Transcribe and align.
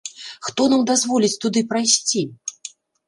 Хто 0.47 0.61
нам 0.71 0.81
дазволіць 0.91 1.33
туды 1.43 1.63
прайсці? 1.75 2.25